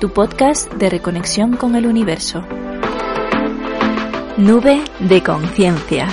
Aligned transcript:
Tu 0.00 0.08
podcast 0.08 0.72
de 0.72 0.88
reconexión 0.88 1.58
con 1.58 1.76
el 1.76 1.86
universo. 1.86 2.42
Nube 4.38 4.80
de 4.98 5.22
conciencia. 5.22 6.08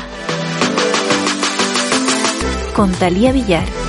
Con 2.75 2.91
Talía 2.91 3.31
Villar. 3.31 3.86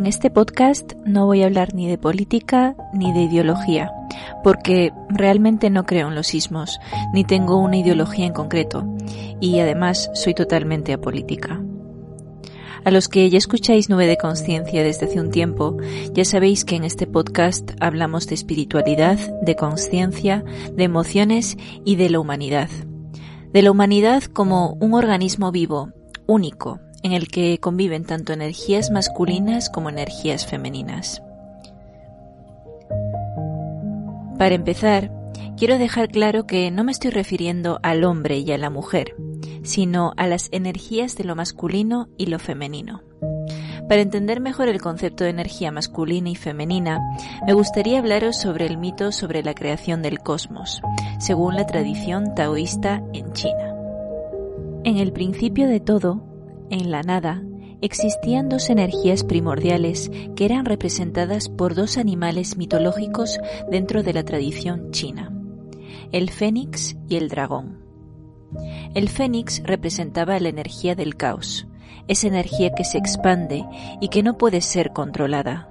En 0.00 0.06
este 0.06 0.30
podcast 0.30 0.94
no 1.04 1.26
voy 1.26 1.42
a 1.42 1.44
hablar 1.44 1.74
ni 1.74 1.86
de 1.86 1.98
política 1.98 2.74
ni 2.94 3.12
de 3.12 3.20
ideología, 3.24 3.92
porque 4.42 4.94
realmente 5.10 5.68
no 5.68 5.84
creo 5.84 6.08
en 6.08 6.14
los 6.14 6.28
sismos, 6.28 6.80
ni 7.12 7.22
tengo 7.22 7.58
una 7.58 7.76
ideología 7.76 8.24
en 8.24 8.32
concreto, 8.32 8.86
y 9.40 9.58
además 9.58 10.08
soy 10.14 10.32
totalmente 10.32 10.94
apolítica. 10.94 11.60
A 12.82 12.90
los 12.90 13.08
que 13.08 13.28
ya 13.28 13.36
escucháis 13.36 13.90
Nube 13.90 14.06
de 14.06 14.16
Conciencia 14.16 14.82
desde 14.82 15.04
hace 15.04 15.20
un 15.20 15.30
tiempo, 15.30 15.76
ya 16.14 16.24
sabéis 16.24 16.64
que 16.64 16.76
en 16.76 16.84
este 16.84 17.06
podcast 17.06 17.72
hablamos 17.78 18.26
de 18.26 18.36
espiritualidad, 18.36 19.18
de 19.42 19.54
conciencia, 19.54 20.42
de 20.72 20.84
emociones 20.84 21.58
y 21.84 21.96
de 21.96 22.08
la 22.08 22.20
humanidad. 22.20 22.70
De 23.52 23.60
la 23.60 23.70
humanidad 23.70 24.22
como 24.22 24.78
un 24.80 24.94
organismo 24.94 25.52
vivo, 25.52 25.92
único, 26.26 26.80
en 27.02 27.12
el 27.12 27.28
que 27.28 27.58
conviven 27.58 28.04
tanto 28.04 28.32
energías 28.32 28.90
masculinas 28.90 29.70
como 29.70 29.88
energías 29.88 30.46
femeninas. 30.46 31.22
Para 34.38 34.54
empezar, 34.54 35.10
quiero 35.56 35.78
dejar 35.78 36.08
claro 36.08 36.46
que 36.46 36.70
no 36.70 36.84
me 36.84 36.92
estoy 36.92 37.10
refiriendo 37.10 37.78
al 37.82 38.04
hombre 38.04 38.38
y 38.38 38.50
a 38.52 38.58
la 38.58 38.70
mujer, 38.70 39.14
sino 39.62 40.12
a 40.16 40.26
las 40.26 40.48
energías 40.52 41.16
de 41.16 41.24
lo 41.24 41.36
masculino 41.36 42.08
y 42.16 42.26
lo 42.26 42.38
femenino. 42.38 43.02
Para 43.90 44.02
entender 44.02 44.40
mejor 44.40 44.68
el 44.68 44.80
concepto 44.80 45.24
de 45.24 45.30
energía 45.30 45.72
masculina 45.72 46.30
y 46.30 46.36
femenina, 46.36 47.00
me 47.44 47.52
gustaría 47.54 47.98
hablaros 47.98 48.36
sobre 48.36 48.66
el 48.66 48.78
mito 48.78 49.10
sobre 49.10 49.42
la 49.42 49.52
creación 49.52 50.00
del 50.00 50.20
cosmos, 50.20 50.80
según 51.18 51.56
la 51.56 51.66
tradición 51.66 52.34
taoísta 52.36 53.02
en 53.12 53.32
China. 53.32 53.74
En 54.84 54.96
el 54.96 55.12
principio 55.12 55.66
de 55.66 55.80
todo, 55.80 56.29
en 56.70 56.90
la 56.90 57.02
nada, 57.02 57.42
existían 57.82 58.48
dos 58.48 58.70
energías 58.70 59.24
primordiales 59.24 60.10
que 60.36 60.44
eran 60.44 60.64
representadas 60.64 61.48
por 61.48 61.74
dos 61.74 61.98
animales 61.98 62.56
mitológicos 62.56 63.38
dentro 63.70 64.02
de 64.02 64.12
la 64.12 64.24
tradición 64.24 64.90
china, 64.90 65.32
el 66.12 66.30
fénix 66.30 66.96
y 67.08 67.16
el 67.16 67.28
dragón. 67.28 67.80
El 68.94 69.08
fénix 69.08 69.62
representaba 69.64 70.38
la 70.40 70.48
energía 70.48 70.94
del 70.94 71.16
caos, 71.16 71.66
esa 72.08 72.26
energía 72.26 72.72
que 72.74 72.84
se 72.84 72.98
expande 72.98 73.64
y 74.00 74.08
que 74.08 74.22
no 74.22 74.36
puede 74.36 74.60
ser 74.60 74.92
controlada. 74.92 75.68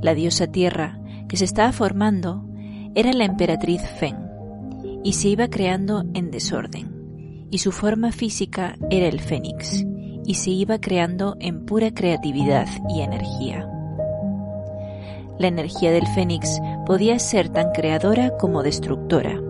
La 0.00 0.14
diosa 0.14 0.46
tierra, 0.46 1.00
que 1.28 1.36
se 1.36 1.44
estaba 1.44 1.72
formando, 1.72 2.44
era 2.94 3.12
la 3.12 3.24
emperatriz 3.24 3.82
Fen, 3.82 4.16
y 5.04 5.14
se 5.14 5.28
iba 5.28 5.48
creando 5.48 6.04
en 6.14 6.30
desorden, 6.30 7.48
y 7.50 7.58
su 7.58 7.72
forma 7.72 8.12
física 8.12 8.76
era 8.90 9.06
el 9.06 9.20
fénix, 9.20 9.84
y 10.24 10.34
se 10.34 10.50
iba 10.50 10.80
creando 10.80 11.36
en 11.40 11.64
pura 11.64 11.92
creatividad 11.92 12.66
y 12.88 13.00
energía. 13.00 13.68
La 15.38 15.48
energía 15.48 15.90
del 15.90 16.06
fénix 16.08 16.60
podía 16.86 17.18
ser 17.18 17.48
tan 17.48 17.72
creadora 17.72 18.36
como 18.36 18.62
destructora. 18.62 19.40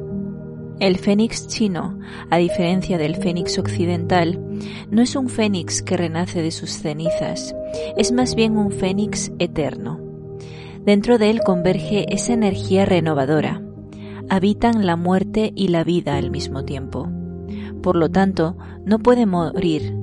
El 0.81 0.99
fénix 0.99 1.47
chino, 1.49 1.99
a 2.31 2.39
diferencia 2.39 2.99
del 2.99 3.17
fénix 3.17 3.59
occidental, 3.59 4.41
no 4.91 5.03
es 5.03 5.15
un 5.15 5.29
fénix 5.29 5.83
que 5.83 5.97
renace 5.97 6.43
de 6.43 6.51
sus 6.51 6.71
cenizas, 6.71 7.55
es 7.97 8.11
más 8.11 8.35
bien 8.35 8.57
un 8.57 8.73
fénix 8.73 9.33
eterno. 9.39 10.01
Dentro 10.85 11.19
de 11.19 11.31
él 11.31 11.41
converge 11.45 12.13
esa 12.13 12.33
energía 12.33 12.85
renovadora. 12.85 13.63
Habitan 14.29 14.87
la 14.87 14.97
muerte 14.97 15.53
y 15.55 15.69
la 15.69 15.85
vida 15.85 16.17
al 16.17 16.31
mismo 16.31 16.65
tiempo. 16.65 17.09
Por 17.83 17.97
lo 17.97 18.11
tanto, 18.11 18.57
no 18.85 18.99
puede 18.99 19.27
morir, 19.27 19.95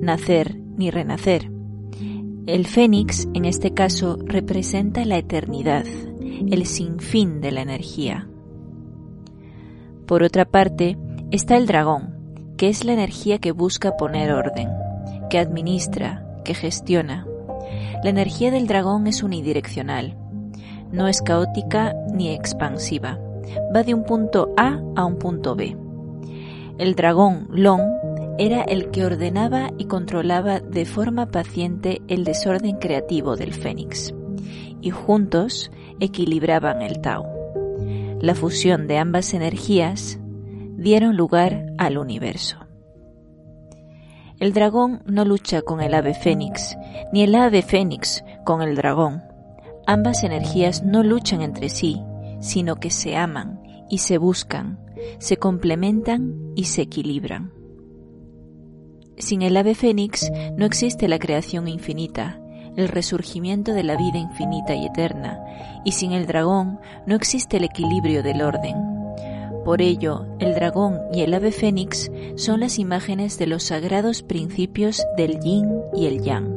nacer 0.00 0.58
ni 0.76 0.90
renacer. 0.90 1.50
El 2.46 2.66
fénix, 2.66 3.28
en 3.34 3.44
este 3.44 3.74
caso, 3.74 4.18
representa 4.24 5.04
la 5.04 5.18
eternidad, 5.18 5.84
el 6.50 6.66
sinfín 6.66 7.40
de 7.40 7.52
la 7.52 7.60
energía. 7.60 8.28
Por 10.06 10.22
otra 10.22 10.46
parte, 10.46 10.96
está 11.30 11.56
el 11.56 11.66
dragón, 11.66 12.54
que 12.56 12.68
es 12.68 12.84
la 12.84 12.94
energía 12.94 13.38
que 13.38 13.52
busca 13.52 13.96
poner 13.96 14.32
orden, 14.32 14.68
que 15.28 15.38
administra, 15.38 16.26
que 16.44 16.54
gestiona. 16.54 17.26
La 18.02 18.10
energía 18.10 18.50
del 18.50 18.66
dragón 18.66 19.06
es 19.06 19.22
unidireccional, 19.22 20.16
no 20.90 21.06
es 21.08 21.20
caótica 21.20 21.94
ni 22.14 22.30
expansiva, 22.30 23.18
va 23.74 23.82
de 23.82 23.92
un 23.92 24.04
punto 24.04 24.54
A 24.56 24.80
a 24.96 25.04
un 25.04 25.18
punto 25.18 25.54
B. 25.54 25.76
El 26.78 26.94
dragón 26.94 27.48
Long 27.50 28.07
era 28.38 28.62
el 28.62 28.90
que 28.90 29.04
ordenaba 29.04 29.72
y 29.78 29.86
controlaba 29.86 30.60
de 30.60 30.84
forma 30.84 31.26
paciente 31.26 32.00
el 32.06 32.24
desorden 32.24 32.76
creativo 32.76 33.36
del 33.36 33.52
fénix, 33.52 34.14
y 34.80 34.90
juntos 34.90 35.72
equilibraban 35.98 36.80
el 36.80 37.00
Tao. 37.00 37.26
La 38.20 38.36
fusión 38.36 38.86
de 38.86 38.98
ambas 38.98 39.34
energías 39.34 40.20
dieron 40.76 41.16
lugar 41.16 41.66
al 41.78 41.98
universo. 41.98 42.58
El 44.38 44.52
dragón 44.52 45.02
no 45.04 45.24
lucha 45.24 45.62
con 45.62 45.80
el 45.80 45.92
ave 45.92 46.14
fénix, 46.14 46.76
ni 47.12 47.22
el 47.22 47.34
ave 47.34 47.62
fénix 47.62 48.22
con 48.44 48.62
el 48.62 48.76
dragón. 48.76 49.22
Ambas 49.84 50.22
energías 50.22 50.84
no 50.84 51.02
luchan 51.02 51.42
entre 51.42 51.68
sí, 51.68 52.00
sino 52.40 52.76
que 52.76 52.90
se 52.90 53.16
aman 53.16 53.60
y 53.90 53.98
se 53.98 54.16
buscan, 54.16 54.78
se 55.18 55.38
complementan 55.38 56.52
y 56.54 56.64
se 56.64 56.82
equilibran. 56.82 57.57
Sin 59.18 59.42
el 59.42 59.56
ave 59.56 59.74
fénix 59.74 60.30
no 60.56 60.64
existe 60.64 61.08
la 61.08 61.18
creación 61.18 61.66
infinita, 61.66 62.40
el 62.76 62.88
resurgimiento 62.88 63.72
de 63.72 63.82
la 63.82 63.96
vida 63.96 64.18
infinita 64.18 64.74
y 64.74 64.86
eterna, 64.86 65.40
y 65.84 65.92
sin 65.92 66.12
el 66.12 66.26
dragón 66.26 66.78
no 67.06 67.16
existe 67.16 67.56
el 67.56 67.64
equilibrio 67.64 68.22
del 68.22 68.42
orden. 68.42 68.76
Por 69.64 69.82
ello, 69.82 70.24
el 70.38 70.54
dragón 70.54 71.00
y 71.12 71.22
el 71.22 71.34
ave 71.34 71.50
fénix 71.50 72.10
son 72.36 72.60
las 72.60 72.78
imágenes 72.78 73.38
de 73.38 73.48
los 73.48 73.64
sagrados 73.64 74.22
principios 74.22 75.04
del 75.16 75.40
yin 75.40 75.68
y 75.94 76.06
el 76.06 76.22
yang. 76.22 76.48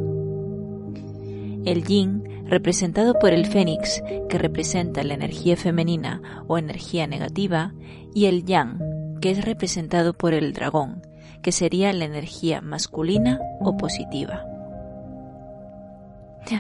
El 1.66 1.84
yin, 1.84 2.46
representado 2.46 3.18
por 3.18 3.34
el 3.34 3.48
fénix, 3.48 4.04
que 4.30 4.38
representa 4.38 5.04
la 5.04 5.16
energía 5.16 5.58
femenina 5.58 6.44
o 6.48 6.58
energía 6.58 7.08
negativa, 7.08 7.74
y 8.14 8.26
el 8.26 8.46
yang, 8.46 8.80
que 9.20 9.32
es 9.32 9.44
representado 9.44 10.14
por 10.14 10.34
el 10.34 10.54
dragón, 10.54 11.02
que 11.42 11.52
sería 11.52 11.94
la 11.94 12.06
energía 12.06 12.62
masculina 12.62 13.40
o 13.60 13.78
positiva. 13.78 14.46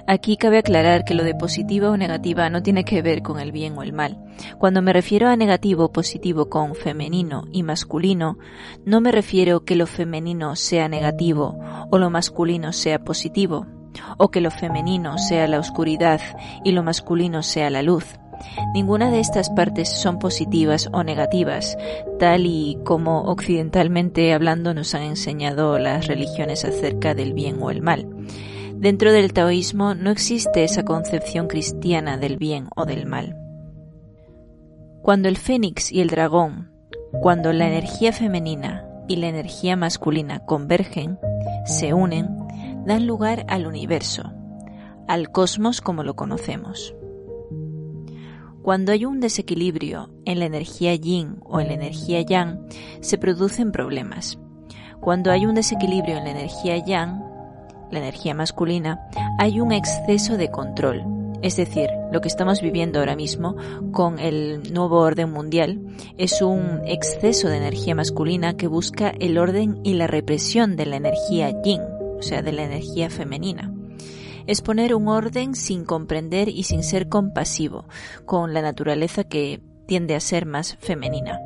Aquí 0.05 0.37
cabe 0.37 0.59
aclarar 0.59 1.03
que 1.03 1.15
lo 1.15 1.23
de 1.23 1.33
positiva 1.33 1.89
o 1.89 1.97
negativa 1.97 2.49
no 2.49 2.61
tiene 2.61 2.83
que 2.83 3.01
ver 3.01 3.23
con 3.23 3.39
el 3.39 3.51
bien 3.51 3.77
o 3.77 3.83
el 3.83 3.93
mal. 3.93 4.19
Cuando 4.59 4.81
me 4.81 4.93
refiero 4.93 5.27
a 5.27 5.35
negativo 5.35 5.85
o 5.85 5.91
positivo 5.91 6.49
con 6.49 6.75
femenino 6.75 7.45
y 7.51 7.63
masculino, 7.63 8.37
no 8.85 9.01
me 9.01 9.11
refiero 9.11 9.65
que 9.65 9.75
lo 9.75 9.87
femenino 9.87 10.55
sea 10.55 10.87
negativo 10.87 11.59
o 11.89 11.97
lo 11.97 12.09
masculino 12.09 12.73
sea 12.73 12.99
positivo. 12.99 13.65
o 14.17 14.31
que 14.31 14.39
lo 14.39 14.51
femenino 14.51 15.17
sea 15.17 15.49
la 15.49 15.59
oscuridad 15.59 16.21
y 16.63 16.71
lo 16.71 16.81
masculino 16.81 17.43
sea 17.43 17.69
la 17.69 17.81
luz. 17.81 18.20
Ninguna 18.73 19.11
de 19.11 19.19
estas 19.19 19.49
partes 19.49 19.89
son 19.89 20.19
positivas 20.19 20.89
o 20.93 21.03
negativas, 21.03 21.77
tal 22.19 22.45
y 22.45 22.77
como 22.83 23.23
occidentalmente 23.23 24.33
hablando 24.33 24.73
nos 24.73 24.95
han 24.95 25.03
enseñado 25.03 25.77
las 25.79 26.07
religiones 26.07 26.65
acerca 26.65 27.13
del 27.13 27.33
bien 27.33 27.61
o 27.61 27.71
el 27.71 27.81
mal. 27.81 28.07
Dentro 28.75 29.11
del 29.11 29.33
taoísmo 29.33 29.93
no 29.93 30.09
existe 30.09 30.63
esa 30.63 30.83
concepción 30.83 31.47
cristiana 31.47 32.17
del 32.17 32.37
bien 32.37 32.69
o 32.75 32.85
del 32.85 33.05
mal. 33.05 33.37
Cuando 35.01 35.29
el 35.29 35.37
fénix 35.37 35.91
y 35.91 36.01
el 36.01 36.09
dragón, 36.09 36.71
cuando 37.21 37.53
la 37.53 37.67
energía 37.67 38.13
femenina 38.13 38.87
y 39.07 39.17
la 39.17 39.27
energía 39.27 39.75
masculina 39.75 40.39
convergen, 40.39 41.19
se 41.65 41.93
unen, 41.93 42.29
dan 42.85 43.05
lugar 43.05 43.45
al 43.49 43.67
universo, 43.67 44.31
al 45.07 45.31
cosmos 45.31 45.81
como 45.81 46.03
lo 46.03 46.15
conocemos. 46.15 46.95
Cuando 48.61 48.91
hay 48.91 49.05
un 49.05 49.19
desequilibrio 49.19 50.11
en 50.25 50.37
la 50.37 50.45
energía 50.45 50.93
yin 50.93 51.37
o 51.43 51.59
en 51.59 51.67
la 51.67 51.73
energía 51.73 52.21
yang, 52.21 52.67
se 52.99 53.17
producen 53.17 53.71
problemas. 53.71 54.37
Cuando 54.99 55.31
hay 55.31 55.47
un 55.47 55.55
desequilibrio 55.55 56.17
en 56.17 56.25
la 56.25 56.29
energía 56.29 56.77
yang, 56.77 57.23
la 57.89 57.99
energía 57.99 58.35
masculina, 58.35 58.99
hay 59.39 59.59
un 59.59 59.71
exceso 59.71 60.37
de 60.37 60.51
control. 60.51 61.03
Es 61.41 61.57
decir, 61.57 61.89
lo 62.11 62.21
que 62.21 62.27
estamos 62.27 62.61
viviendo 62.61 62.99
ahora 62.99 63.15
mismo 63.15 63.55
con 63.91 64.19
el 64.19 64.71
nuevo 64.71 64.99
orden 64.99 65.31
mundial 65.31 65.81
es 66.17 66.43
un 66.43 66.81
exceso 66.85 67.47
de 67.49 67.57
energía 67.57 67.95
masculina 67.95 68.57
que 68.57 68.67
busca 68.67 69.09
el 69.09 69.39
orden 69.39 69.79
y 69.83 69.95
la 69.95 70.05
represión 70.05 70.75
de 70.75 70.85
la 70.85 70.97
energía 70.97 71.49
yin, 71.63 71.81
o 71.81 72.21
sea, 72.21 72.43
de 72.43 72.51
la 72.51 72.63
energía 72.63 73.09
femenina 73.09 73.73
es 74.47 74.61
poner 74.61 74.95
un 74.95 75.07
orden 75.07 75.55
sin 75.55 75.85
comprender 75.85 76.49
y 76.49 76.63
sin 76.63 76.83
ser 76.83 77.09
compasivo 77.09 77.85
con 78.25 78.53
la 78.53 78.61
naturaleza 78.61 79.23
que 79.23 79.61
tiende 79.85 80.15
a 80.15 80.19
ser 80.19 80.45
más 80.45 80.77
femenina. 80.79 81.39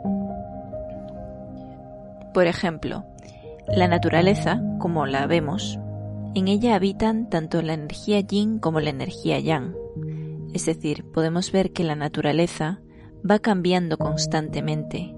Por 2.34 2.48
ejemplo, 2.48 3.06
la 3.68 3.88
naturaleza, 3.88 4.62
como 4.78 5.06
la 5.06 5.26
vemos, 5.26 5.80
en 6.36 6.50
ella 6.50 6.76
habitan 6.76 7.30
tanto 7.30 7.62
la 7.62 7.74
energía 7.74 8.20
yin 8.20 8.60
como 8.60 8.82
la 8.82 8.90
energía 8.90 9.40
yang. 9.40 9.74
Es 10.54 10.66
decir, 10.66 11.06
podemos 11.12 11.52
ver 11.52 11.72
que 11.72 11.84
la 11.84 11.96
naturaleza 11.96 12.82
va 13.30 13.40
cambiando 13.40 13.98
constantemente, 13.98 15.16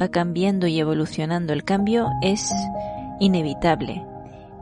va 0.00 0.08
cambiando 0.08 0.66
y 0.66 0.78
evolucionando. 0.78 1.52
El 1.52 1.64
cambio 1.64 2.08
es 2.20 2.52
inevitable, 3.20 4.04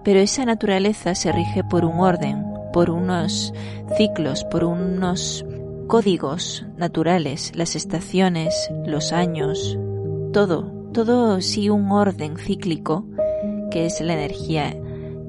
pero 0.05 0.21
esa 0.21 0.45
naturaleza 0.45 1.15
se 1.15 1.33
rige 1.33 1.65
por 1.65 1.85
un 1.85 2.01
orden, 2.01 2.44
por 2.75 2.91
unos 2.91 3.55
ciclos, 3.97 4.43
por 4.43 4.65
unos 4.65 5.47
códigos 5.87 6.67
naturales, 6.77 7.53
las 7.55 7.77
estaciones, 7.77 8.69
los 8.85 9.13
años, 9.13 9.79
todo, 10.33 10.73
todo 10.93 11.41
sí 11.41 11.71
un 11.71 11.93
orden 11.93 12.37
cíclico 12.37 13.07
que 13.71 13.87
es 13.87 14.01
la 14.01 14.15
energía 14.15 14.77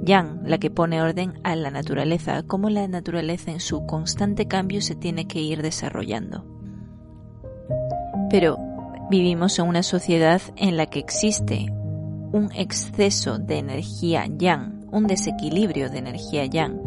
yang, 0.03 0.41
la 0.47 0.57
que 0.57 0.71
pone 0.71 1.03
orden 1.03 1.39
a 1.43 1.55
la 1.55 1.69
naturaleza, 1.69 2.41
cómo 2.41 2.71
la 2.71 2.87
naturaleza 2.87 3.51
en 3.51 3.59
su 3.59 3.85
constante 3.85 4.47
cambio 4.47 4.81
se 4.81 4.95
tiene 4.95 5.27
que 5.27 5.39
ir 5.39 5.61
desarrollando. 5.61 6.43
Pero 8.31 8.57
vivimos 9.11 9.59
en 9.59 9.67
una 9.67 9.83
sociedad 9.83 10.41
en 10.55 10.77
la 10.77 10.87
que 10.87 10.97
existe 10.97 11.67
un 12.31 12.49
exceso 12.55 13.37
de 13.37 13.59
energía 13.59 14.25
yang, 14.35 14.87
un 14.91 15.05
desequilibrio 15.05 15.91
de 15.91 15.99
energía 15.99 16.45
yang 16.45 16.84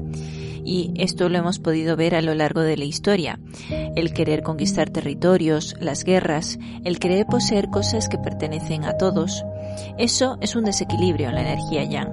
y 0.69 0.93
esto 0.97 1.31
lo 1.31 1.39
hemos 1.39 1.59
podido 1.59 1.97
ver 1.97 2.15
a 2.15 2.21
lo 2.21 2.35
largo 2.35 2.61
de 2.61 2.77
la 2.77 2.85
historia. 2.85 3.41
El 3.97 4.13
querer 4.13 4.43
conquistar 4.43 4.91
territorios, 4.91 5.75
las 5.81 6.05
guerras, 6.05 6.59
el 6.85 6.99
querer 6.99 7.25
poseer 7.25 7.71
cosas 7.71 8.11
que 8.11 8.19
pertenecen 8.19 8.85
a 8.85 8.99
todos. 8.99 9.47
Eso 9.97 10.37
es 10.43 10.57
un 10.57 10.65
desequilibrio 10.65 11.31
en 11.31 11.37
la 11.37 11.41
energía 11.41 11.85
yang. 11.85 12.13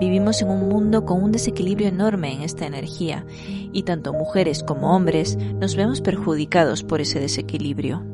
Vivimos 0.00 0.42
en 0.42 0.50
un 0.50 0.68
mundo 0.68 1.04
con 1.04 1.22
un 1.22 1.30
desequilibrio 1.30 1.86
enorme 1.86 2.32
en 2.32 2.42
esta 2.42 2.66
energía 2.66 3.24
y 3.72 3.84
tanto 3.84 4.12
mujeres 4.12 4.64
como 4.64 4.96
hombres 4.96 5.36
nos 5.36 5.76
vemos 5.76 6.00
perjudicados 6.00 6.82
por 6.82 7.00
ese 7.00 7.20
desequilibrio. 7.20 8.04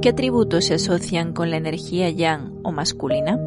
¿Qué 0.00 0.08
atributos 0.08 0.64
se 0.64 0.74
asocian 0.74 1.34
con 1.34 1.50
la 1.50 1.58
energía 1.58 2.08
yang 2.08 2.60
o 2.62 2.72
masculina? 2.72 3.38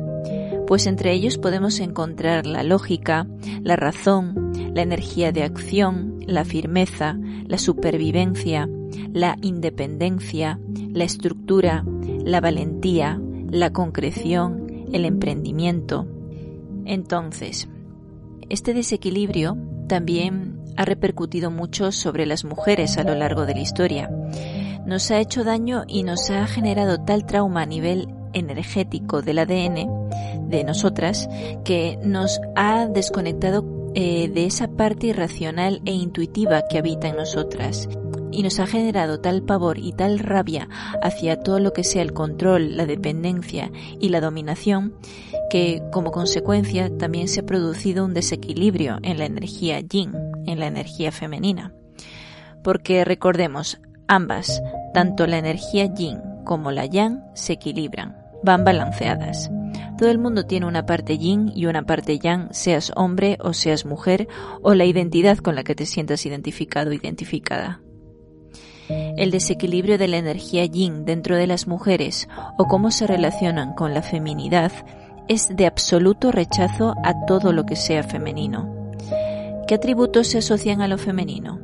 Pues 0.67 0.85
entre 0.85 1.11
ellos 1.11 1.39
podemos 1.39 1.79
encontrar 1.79 2.45
la 2.45 2.63
lógica, 2.63 3.27
la 3.63 3.75
razón, 3.75 4.42
la 4.73 4.81
energía 4.81 5.31
de 5.31 5.43
acción, 5.43 6.19
la 6.25 6.45
firmeza, 6.45 7.17
la 7.45 7.57
supervivencia, 7.57 8.69
la 9.11 9.37
independencia, 9.41 10.59
la 10.91 11.03
estructura, 11.03 11.83
la 12.23 12.41
valentía, 12.41 13.19
la 13.49 13.71
concreción, 13.71 14.85
el 14.91 15.05
emprendimiento. 15.05 16.07
Entonces, 16.85 17.69
este 18.49 18.73
desequilibrio 18.73 19.57
también 19.87 20.59
ha 20.75 20.85
repercutido 20.85 21.51
mucho 21.51 21.91
sobre 21.91 22.25
las 22.25 22.45
mujeres 22.45 22.97
a 22.97 23.03
lo 23.03 23.15
largo 23.15 23.45
de 23.45 23.53
la 23.53 23.61
historia. 23.61 24.09
Nos 24.85 25.11
ha 25.11 25.19
hecho 25.19 25.43
daño 25.43 25.83
y 25.87 26.03
nos 26.03 26.29
ha 26.29 26.45
generado 26.47 26.99
tal 27.03 27.25
trauma 27.25 27.61
a 27.61 27.65
nivel 27.65 28.07
energético 28.33 29.21
del 29.21 29.39
ADN 29.39 30.49
de 30.49 30.63
nosotras 30.63 31.29
que 31.63 31.97
nos 32.03 32.41
ha 32.55 32.87
desconectado 32.87 33.63
eh, 33.95 34.29
de 34.29 34.45
esa 34.45 34.67
parte 34.67 35.07
irracional 35.07 35.81
e 35.85 35.91
intuitiva 35.91 36.63
que 36.69 36.77
habita 36.77 37.07
en 37.07 37.17
nosotras 37.17 37.87
y 38.33 38.41
nos 38.41 38.59
ha 38.59 38.65
generado 38.65 39.19
tal 39.19 39.43
pavor 39.43 39.77
y 39.77 39.93
tal 39.93 40.19
rabia 40.19 40.67
hacia 41.01 41.39
todo 41.39 41.59
lo 41.59 41.71
que 41.71 41.83
sea 41.83 42.01
el 42.01 42.13
control, 42.13 42.75
la 42.75 42.85
dependencia 42.85 43.71
y 43.99 44.09
la 44.09 44.21
dominación, 44.21 44.95
que 45.49 45.83
como 45.91 46.11
consecuencia 46.11 46.89
también 46.97 47.27
se 47.27 47.41
ha 47.41 47.45
producido 47.45 48.03
un 48.03 48.13
desequilibrio 48.13 48.97
en 49.03 49.19
la 49.19 49.25
energía 49.25 49.79
yin, 49.79 50.13
en 50.47 50.59
la 50.59 50.65
energía 50.65 51.11
femenina. 51.11 51.73
Porque 52.63 53.05
recordemos, 53.05 53.79
ambas, 54.07 54.63
tanto 54.93 55.27
la 55.27 55.37
energía 55.37 55.85
yin 55.93 56.19
como 56.43 56.71
la 56.71 56.85
yang, 56.85 57.23
se 57.35 57.53
equilibran, 57.53 58.17
van 58.43 58.65
balanceadas. 58.65 59.49
Todo 59.97 60.09
el 60.09 60.17
mundo 60.17 60.45
tiene 60.45 60.65
una 60.65 60.85
parte 60.85 61.17
yin 61.17 61.51
y 61.55 61.65
una 61.65 61.83
parte 61.83 62.19
yang, 62.19 62.49
seas 62.51 62.91
hombre 62.95 63.37
o 63.39 63.53
seas 63.53 63.85
mujer, 63.85 64.27
o 64.61 64.73
la 64.73 64.85
identidad 64.85 65.37
con 65.37 65.55
la 65.55 65.63
que 65.63 65.75
te 65.75 65.85
sientas 65.85 66.25
identificado 66.25 66.91
o 66.91 66.93
identificada. 66.93 67.81
El 68.89 69.31
desequilibrio 69.31 69.97
de 69.97 70.07
la 70.07 70.17
energía 70.17 70.65
yin 70.65 71.05
dentro 71.05 71.37
de 71.37 71.47
las 71.47 71.67
mujeres 71.67 72.27
o 72.57 72.65
cómo 72.65 72.91
se 72.91 73.07
relacionan 73.07 73.73
con 73.73 73.93
la 73.93 74.01
feminidad 74.01 74.71
es 75.27 75.55
de 75.55 75.65
absoluto 75.65 76.31
rechazo 76.31 76.95
a 77.03 77.25
todo 77.25 77.53
lo 77.53 77.65
que 77.65 77.75
sea 77.75 78.03
femenino. 78.03 78.91
¿Qué 79.67 79.75
atributos 79.75 80.27
se 80.27 80.39
asocian 80.39 80.81
a 80.81 80.87
lo 80.87 80.97
femenino? 80.97 81.59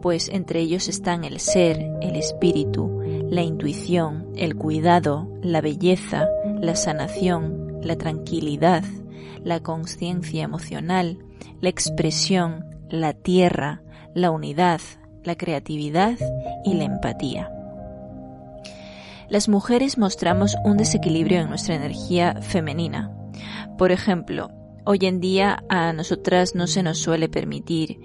Pues 0.00 0.28
entre 0.28 0.60
ellos 0.60 0.88
están 0.88 1.24
el 1.24 1.38
ser, 1.40 1.90
el 2.00 2.16
espíritu, 2.16 3.02
la 3.30 3.42
intuición, 3.42 4.28
el 4.36 4.56
cuidado, 4.56 5.28
la 5.42 5.60
belleza, 5.60 6.28
la 6.60 6.76
sanación, 6.76 7.80
la 7.82 7.96
tranquilidad, 7.96 8.84
la 9.42 9.60
conciencia 9.60 10.42
emocional, 10.42 11.18
la 11.60 11.68
expresión, 11.68 12.64
la 12.88 13.12
tierra, 13.12 13.82
la 14.14 14.30
unidad, 14.30 14.80
la 15.22 15.36
creatividad 15.36 16.18
y 16.64 16.74
la 16.74 16.84
empatía. 16.84 17.50
Las 19.28 19.48
mujeres 19.48 19.98
mostramos 19.98 20.56
un 20.64 20.76
desequilibrio 20.76 21.40
en 21.40 21.48
nuestra 21.48 21.74
energía 21.74 22.40
femenina. 22.42 23.10
Por 23.78 23.90
ejemplo, 23.90 24.50
hoy 24.84 24.98
en 25.02 25.20
día 25.20 25.64
a 25.68 25.92
nosotras 25.92 26.54
no 26.54 26.66
se 26.66 26.82
nos 26.82 26.98
suele 26.98 27.28
permitir 27.28 27.98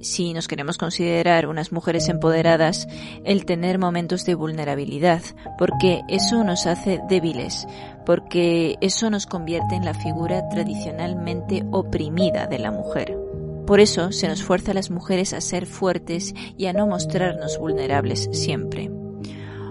si 0.00 0.32
nos 0.32 0.48
queremos 0.48 0.78
considerar 0.78 1.46
unas 1.46 1.72
mujeres 1.72 2.08
empoderadas, 2.08 2.88
el 3.24 3.44
tener 3.44 3.78
momentos 3.78 4.24
de 4.24 4.34
vulnerabilidad, 4.34 5.22
porque 5.58 6.02
eso 6.08 6.42
nos 6.44 6.66
hace 6.66 7.00
débiles, 7.08 7.66
porque 8.06 8.76
eso 8.80 9.10
nos 9.10 9.26
convierte 9.26 9.74
en 9.74 9.84
la 9.84 9.94
figura 9.94 10.48
tradicionalmente 10.48 11.64
oprimida 11.70 12.46
de 12.46 12.58
la 12.58 12.70
mujer. 12.70 13.16
Por 13.66 13.80
eso 13.80 14.10
se 14.10 14.26
nos 14.26 14.42
fuerza 14.42 14.72
a 14.72 14.74
las 14.74 14.90
mujeres 14.90 15.32
a 15.32 15.40
ser 15.40 15.66
fuertes 15.66 16.34
y 16.56 16.66
a 16.66 16.72
no 16.72 16.86
mostrarnos 16.86 17.58
vulnerables 17.58 18.28
siempre. 18.32 18.90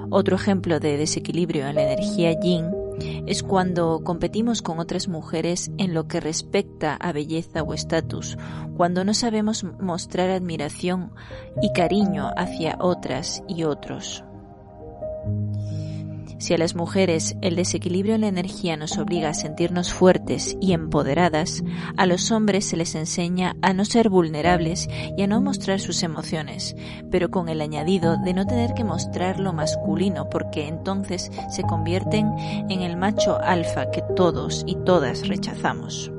Otro 0.09 0.35
ejemplo 0.35 0.79
de 0.79 0.97
desequilibrio 0.97 1.67
en 1.67 1.75
la 1.75 1.83
energía 1.83 2.39
yin 2.39 2.78
es 3.27 3.43
cuando 3.43 4.01
competimos 4.03 4.61
con 4.61 4.79
otras 4.79 5.07
mujeres 5.07 5.71
en 5.77 5.93
lo 5.93 6.07
que 6.07 6.19
respecta 6.19 6.95
a 6.95 7.11
belleza 7.11 7.63
o 7.63 7.73
estatus, 7.73 8.37
cuando 8.75 9.03
no 9.03 9.13
sabemos 9.13 9.63
mostrar 9.79 10.29
admiración 10.29 11.11
y 11.61 11.73
cariño 11.73 12.31
hacia 12.35 12.77
otras 12.79 13.43
y 13.47 13.63
otros. 13.63 14.23
Si 16.39 16.53
a 16.53 16.57
las 16.57 16.73
mujeres 16.73 17.35
el 17.41 17.57
desequilibrio 17.57 18.15
en 18.15 18.21
la 18.21 18.29
energía 18.29 18.77
nos 18.77 18.97
obliga 18.97 19.29
a 19.29 19.33
sentirnos 19.33 19.93
fuertes 19.93 20.57
y 20.61 20.71
empoderadas, 20.71 21.63
a 21.97 22.05
los 22.05 22.31
hombres 22.31 22.65
se 22.65 22.77
les 22.77 22.95
enseña 22.95 23.57
a 23.61 23.73
no 23.73 23.83
ser 23.83 24.09
vulnerables 24.09 24.87
y 25.17 25.21
a 25.21 25.27
no 25.27 25.41
mostrar 25.41 25.81
sus 25.81 26.01
emociones, 26.01 26.77
pero 27.11 27.29
con 27.29 27.49
el 27.49 27.59
añadido 27.59 28.15
de 28.23 28.33
no 28.33 28.47
tener 28.47 28.73
que 28.73 28.85
mostrar 28.85 29.37
lo 29.41 29.51
masculino 29.51 30.29
porque 30.29 30.69
entonces 30.69 31.29
se 31.49 31.63
convierten 31.63 32.31
en 32.69 32.81
el 32.81 32.95
macho 32.95 33.37
alfa 33.37 33.91
que 33.91 34.01
todos 34.15 34.63
y 34.65 34.75
todas 34.85 35.27
rechazamos. 35.27 36.09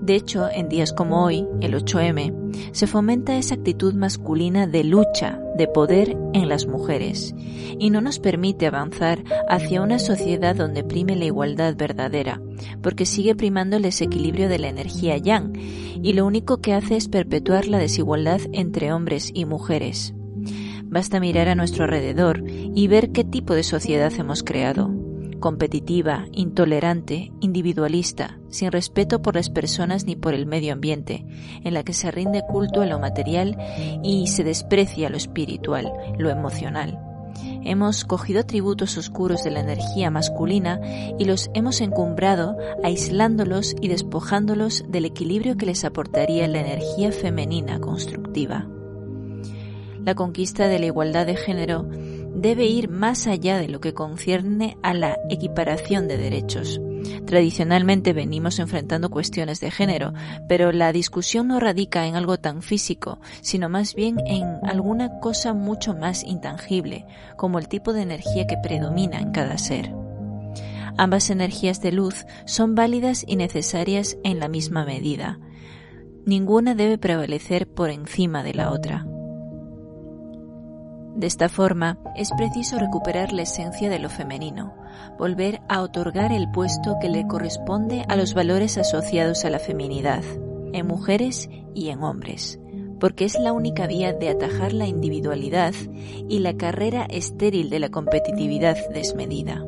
De 0.00 0.14
hecho, 0.14 0.48
en 0.48 0.68
días 0.68 0.92
como 0.92 1.24
hoy, 1.24 1.46
el 1.60 1.74
8M, 1.74 2.72
se 2.72 2.86
fomenta 2.86 3.36
esa 3.36 3.56
actitud 3.56 3.94
masculina 3.94 4.66
de 4.66 4.84
lucha, 4.84 5.40
de 5.58 5.68
poder 5.68 6.16
en 6.32 6.48
las 6.48 6.66
mujeres, 6.66 7.34
y 7.78 7.90
no 7.90 8.00
nos 8.00 8.18
permite 8.18 8.66
avanzar 8.66 9.22
hacia 9.48 9.82
una 9.82 9.98
sociedad 9.98 10.56
donde 10.56 10.84
prime 10.84 11.16
la 11.16 11.26
igualdad 11.26 11.76
verdadera, 11.76 12.40
porque 12.82 13.04
sigue 13.04 13.34
primando 13.34 13.76
el 13.76 13.82
desequilibrio 13.82 14.48
de 14.48 14.58
la 14.58 14.68
energía 14.68 15.18
yang, 15.18 15.52
y 15.56 16.12
lo 16.14 16.24
único 16.24 16.62
que 16.62 16.72
hace 16.72 16.96
es 16.96 17.08
perpetuar 17.08 17.66
la 17.66 17.78
desigualdad 17.78 18.40
entre 18.52 18.92
hombres 18.92 19.30
y 19.34 19.44
mujeres. 19.44 20.14
Basta 20.84 21.20
mirar 21.20 21.48
a 21.48 21.54
nuestro 21.54 21.84
alrededor 21.84 22.42
y 22.46 22.88
ver 22.88 23.10
qué 23.10 23.24
tipo 23.24 23.54
de 23.54 23.62
sociedad 23.62 24.12
hemos 24.16 24.42
creado 24.42 25.07
competitiva, 25.40 26.26
intolerante, 26.32 27.32
individualista, 27.40 28.38
sin 28.48 28.72
respeto 28.72 29.22
por 29.22 29.34
las 29.34 29.50
personas 29.50 30.04
ni 30.04 30.16
por 30.16 30.34
el 30.34 30.46
medio 30.46 30.72
ambiente, 30.72 31.24
en 31.64 31.74
la 31.74 31.82
que 31.82 31.92
se 31.92 32.10
rinde 32.10 32.42
culto 32.48 32.80
a 32.80 32.86
lo 32.86 32.98
material 32.98 33.56
y 34.02 34.26
se 34.28 34.44
desprecia 34.44 35.10
lo 35.10 35.16
espiritual, 35.16 35.92
lo 36.18 36.30
emocional. 36.30 36.98
Hemos 37.62 38.04
cogido 38.04 38.40
atributos 38.40 38.96
oscuros 38.96 39.44
de 39.44 39.50
la 39.50 39.60
energía 39.60 40.10
masculina 40.10 40.80
y 41.18 41.24
los 41.24 41.50
hemos 41.54 41.80
encumbrado 41.80 42.56
aislándolos 42.82 43.74
y 43.80 43.88
despojándolos 43.88 44.84
del 44.88 45.04
equilibrio 45.04 45.56
que 45.56 45.66
les 45.66 45.84
aportaría 45.84 46.48
la 46.48 46.60
energía 46.60 47.12
femenina 47.12 47.80
constructiva. 47.80 48.66
La 50.04 50.14
conquista 50.14 50.68
de 50.68 50.78
la 50.78 50.86
igualdad 50.86 51.26
de 51.26 51.36
género 51.36 51.86
debe 52.38 52.66
ir 52.66 52.88
más 52.88 53.26
allá 53.26 53.58
de 53.58 53.68
lo 53.68 53.80
que 53.80 53.94
concierne 53.94 54.76
a 54.82 54.94
la 54.94 55.18
equiparación 55.28 56.06
de 56.08 56.16
derechos. 56.16 56.80
Tradicionalmente 57.26 58.12
venimos 58.12 58.58
enfrentando 58.58 59.10
cuestiones 59.10 59.60
de 59.60 59.70
género, 59.70 60.12
pero 60.48 60.72
la 60.72 60.92
discusión 60.92 61.48
no 61.48 61.60
radica 61.60 62.06
en 62.06 62.16
algo 62.16 62.38
tan 62.38 62.62
físico, 62.62 63.18
sino 63.40 63.68
más 63.68 63.94
bien 63.94 64.18
en 64.26 64.44
alguna 64.64 65.18
cosa 65.20 65.52
mucho 65.52 65.94
más 65.94 66.24
intangible, 66.24 67.06
como 67.36 67.58
el 67.58 67.68
tipo 67.68 67.92
de 67.92 68.02
energía 68.02 68.46
que 68.46 68.56
predomina 68.62 69.18
en 69.18 69.32
cada 69.32 69.58
ser. 69.58 69.92
Ambas 70.96 71.30
energías 71.30 71.80
de 71.80 71.92
luz 71.92 72.26
son 72.44 72.74
válidas 72.74 73.24
y 73.26 73.36
necesarias 73.36 74.16
en 74.24 74.40
la 74.40 74.48
misma 74.48 74.84
medida. 74.84 75.38
Ninguna 76.24 76.74
debe 76.74 76.98
prevalecer 76.98 77.68
por 77.68 77.90
encima 77.90 78.42
de 78.42 78.54
la 78.54 78.70
otra. 78.70 79.06
De 81.18 81.26
esta 81.26 81.48
forma, 81.48 81.98
es 82.14 82.30
preciso 82.30 82.78
recuperar 82.78 83.32
la 83.32 83.42
esencia 83.42 83.90
de 83.90 83.98
lo 83.98 84.08
femenino, 84.08 84.76
volver 85.18 85.60
a 85.68 85.82
otorgar 85.82 86.30
el 86.30 86.48
puesto 86.48 86.96
que 87.00 87.08
le 87.08 87.26
corresponde 87.26 88.04
a 88.08 88.14
los 88.14 88.34
valores 88.34 88.78
asociados 88.78 89.44
a 89.44 89.50
la 89.50 89.58
feminidad, 89.58 90.22
en 90.72 90.86
mujeres 90.86 91.50
y 91.74 91.88
en 91.88 92.04
hombres, 92.04 92.60
porque 93.00 93.24
es 93.24 93.36
la 93.36 93.52
única 93.52 93.88
vía 93.88 94.12
de 94.12 94.28
atajar 94.28 94.72
la 94.72 94.86
individualidad 94.86 95.74
y 96.28 96.38
la 96.38 96.56
carrera 96.56 97.04
estéril 97.10 97.68
de 97.68 97.80
la 97.80 97.88
competitividad 97.88 98.76
desmedida. 98.94 99.67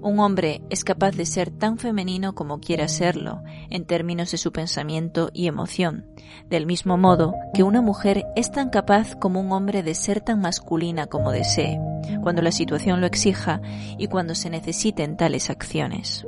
Un 0.00 0.20
hombre 0.20 0.62
es 0.70 0.84
capaz 0.84 1.16
de 1.16 1.26
ser 1.26 1.50
tan 1.50 1.76
femenino 1.76 2.34
como 2.34 2.60
quiera 2.60 2.86
serlo, 2.86 3.42
en 3.68 3.84
términos 3.84 4.30
de 4.30 4.38
su 4.38 4.52
pensamiento 4.52 5.30
y 5.32 5.48
emoción, 5.48 6.06
del 6.48 6.66
mismo 6.66 6.96
modo 6.96 7.34
que 7.52 7.64
una 7.64 7.82
mujer 7.82 8.24
es 8.36 8.52
tan 8.52 8.70
capaz 8.70 9.16
como 9.16 9.40
un 9.40 9.50
hombre 9.52 9.82
de 9.82 9.94
ser 9.94 10.20
tan 10.20 10.40
masculina 10.40 11.08
como 11.08 11.32
desee, 11.32 11.80
cuando 12.22 12.42
la 12.42 12.52
situación 12.52 13.00
lo 13.00 13.06
exija 13.06 13.60
y 13.98 14.06
cuando 14.06 14.36
se 14.36 14.50
necesiten 14.50 15.16
tales 15.16 15.50
acciones. 15.50 16.24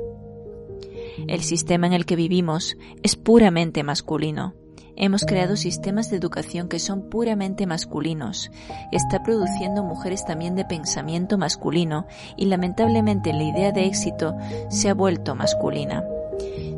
El 1.27 1.41
sistema 1.41 1.87
en 1.87 1.93
el 1.93 2.05
que 2.05 2.15
vivimos 2.17 2.75
es 3.03 3.15
puramente 3.15 3.83
masculino, 3.83 4.53
Hemos 5.03 5.25
creado 5.25 5.55
sistemas 5.55 6.11
de 6.11 6.17
educación 6.17 6.69
que 6.69 6.77
son 6.77 7.01
puramente 7.01 7.65
masculinos. 7.65 8.51
Está 8.91 9.23
produciendo 9.23 9.83
mujeres 9.83 10.23
también 10.25 10.55
de 10.55 10.63
pensamiento 10.63 11.39
masculino 11.39 12.05
y 12.37 12.45
lamentablemente 12.45 13.33
la 13.33 13.41
idea 13.41 13.71
de 13.71 13.87
éxito 13.87 14.35
se 14.69 14.89
ha 14.89 14.93
vuelto 14.93 15.33
masculina. 15.33 16.03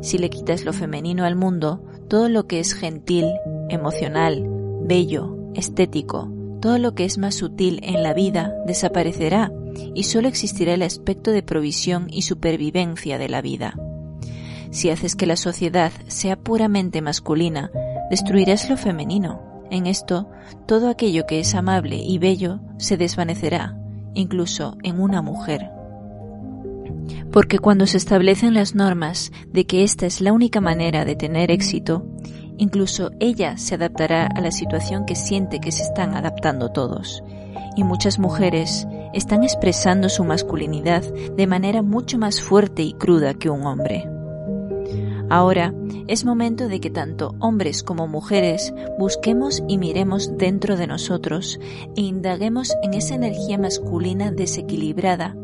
Si 0.00 0.16
le 0.16 0.30
quitas 0.30 0.64
lo 0.64 0.72
femenino 0.72 1.26
al 1.26 1.36
mundo, 1.36 1.84
todo 2.08 2.30
lo 2.30 2.46
que 2.46 2.60
es 2.60 2.72
gentil, 2.72 3.26
emocional, 3.68 4.42
bello, 4.80 5.36
estético, 5.52 6.32
todo 6.62 6.78
lo 6.78 6.94
que 6.94 7.04
es 7.04 7.18
más 7.18 7.34
sutil 7.34 7.80
en 7.82 8.02
la 8.02 8.14
vida 8.14 8.54
desaparecerá 8.66 9.52
y 9.94 10.04
solo 10.04 10.28
existirá 10.28 10.72
el 10.72 10.82
aspecto 10.82 11.30
de 11.30 11.42
provisión 11.42 12.06
y 12.08 12.22
supervivencia 12.22 13.18
de 13.18 13.28
la 13.28 13.42
vida. 13.42 13.74
Si 14.70 14.88
haces 14.88 15.14
que 15.14 15.26
la 15.26 15.36
sociedad 15.36 15.92
sea 16.08 16.36
puramente 16.36 17.02
masculina, 17.02 17.70
destruirás 18.10 18.68
lo 18.68 18.76
femenino. 18.76 19.40
En 19.70 19.86
esto, 19.86 20.28
todo 20.66 20.88
aquello 20.88 21.26
que 21.26 21.40
es 21.40 21.54
amable 21.54 21.96
y 21.96 22.18
bello 22.18 22.60
se 22.76 22.96
desvanecerá, 22.96 23.76
incluso 24.14 24.76
en 24.82 25.00
una 25.00 25.22
mujer. 25.22 25.70
Porque 27.32 27.58
cuando 27.58 27.86
se 27.86 27.96
establecen 27.96 28.54
las 28.54 28.74
normas 28.74 29.32
de 29.52 29.66
que 29.66 29.82
esta 29.82 30.06
es 30.06 30.20
la 30.20 30.32
única 30.32 30.60
manera 30.60 31.04
de 31.04 31.16
tener 31.16 31.50
éxito, 31.50 32.06
incluso 32.56 33.10
ella 33.18 33.56
se 33.56 33.74
adaptará 33.74 34.26
a 34.26 34.40
la 34.40 34.50
situación 34.50 35.04
que 35.06 35.16
siente 35.16 35.60
que 35.60 35.72
se 35.72 35.82
están 35.82 36.14
adaptando 36.14 36.70
todos. 36.70 37.22
Y 37.76 37.82
muchas 37.82 38.18
mujeres 38.18 38.86
están 39.12 39.42
expresando 39.42 40.08
su 40.08 40.24
masculinidad 40.24 41.02
de 41.02 41.46
manera 41.46 41.82
mucho 41.82 42.18
más 42.18 42.40
fuerte 42.40 42.82
y 42.82 42.92
cruda 42.92 43.34
que 43.34 43.50
un 43.50 43.66
hombre. 43.66 44.13
Ahora 45.34 45.74
es 46.06 46.24
momento 46.24 46.68
de 46.68 46.78
que 46.78 46.90
tanto 46.90 47.34
hombres 47.40 47.82
como 47.82 48.06
mujeres 48.06 48.72
busquemos 49.00 49.64
y 49.66 49.78
miremos 49.78 50.38
dentro 50.38 50.76
de 50.76 50.86
nosotros 50.86 51.58
e 51.96 52.02
indaguemos 52.02 52.72
en 52.84 52.94
esa 52.94 53.16
energía 53.16 53.58
masculina 53.58 54.30
desequilibrada 54.30 55.34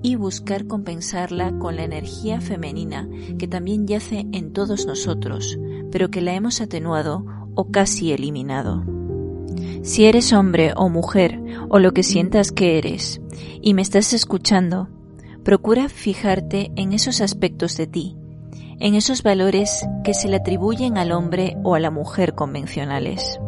y 0.00 0.16
buscar 0.16 0.66
compensarla 0.66 1.58
con 1.58 1.76
la 1.76 1.84
energía 1.84 2.40
femenina 2.40 3.06
que 3.38 3.46
también 3.46 3.86
yace 3.86 4.26
en 4.32 4.54
todos 4.54 4.86
nosotros, 4.86 5.58
pero 5.92 6.08
que 6.08 6.22
la 6.22 6.32
hemos 6.32 6.62
atenuado 6.62 7.26
o 7.54 7.70
casi 7.70 8.12
eliminado. 8.12 8.82
Si 9.82 10.06
eres 10.06 10.32
hombre 10.32 10.72
o 10.74 10.88
mujer 10.88 11.38
o 11.68 11.78
lo 11.78 11.92
que 11.92 12.02
sientas 12.02 12.50
que 12.50 12.78
eres 12.78 13.20
y 13.60 13.74
me 13.74 13.82
estás 13.82 14.14
escuchando, 14.14 14.88
procura 15.44 15.90
fijarte 15.90 16.72
en 16.76 16.94
esos 16.94 17.20
aspectos 17.20 17.76
de 17.76 17.86
ti 17.86 18.16
en 18.80 18.94
esos 18.94 19.22
valores 19.22 19.86
que 20.04 20.14
se 20.14 20.28
le 20.28 20.36
atribuyen 20.36 20.98
al 20.98 21.12
hombre 21.12 21.56
o 21.64 21.74
a 21.74 21.80
la 21.80 21.90
mujer 21.90 22.34
convencionales. 22.34 23.40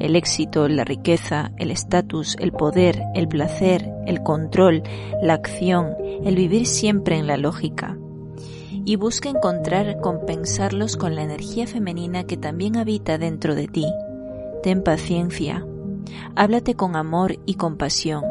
El 0.00 0.16
éxito, 0.16 0.68
la 0.68 0.84
riqueza, 0.84 1.52
el 1.56 1.70
estatus, 1.70 2.36
el 2.38 2.52
poder, 2.52 3.02
el 3.14 3.28
placer, 3.28 3.90
el 4.06 4.22
control, 4.22 4.82
la 5.22 5.34
acción, 5.34 5.94
el 6.24 6.34
vivir 6.34 6.66
siempre 6.66 7.16
en 7.16 7.26
la 7.26 7.36
lógica. 7.36 7.96
Y 8.84 8.96
busca 8.96 9.28
encontrar 9.28 10.00
compensarlos 10.00 10.96
con 10.96 11.14
la 11.14 11.22
energía 11.22 11.66
femenina 11.66 12.24
que 12.24 12.36
también 12.36 12.76
habita 12.76 13.18
dentro 13.18 13.54
de 13.54 13.68
ti. 13.68 13.86
Ten 14.62 14.82
paciencia. 14.82 15.66
Háblate 16.34 16.74
con 16.74 16.94
amor 16.94 17.38
y 17.46 17.54
compasión 17.54 18.24